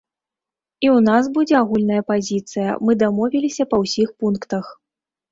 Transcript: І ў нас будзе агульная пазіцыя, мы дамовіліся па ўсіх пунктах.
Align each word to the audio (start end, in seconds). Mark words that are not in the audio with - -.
І 0.83 0.87
ў 0.93 0.97
нас 1.09 1.23
будзе 1.35 1.55
агульная 1.59 2.03
пазіцыя, 2.11 2.69
мы 2.87 2.95
дамовіліся 3.01 3.67
па 3.75 3.79
ўсіх 3.83 4.09
пунктах. 4.23 4.65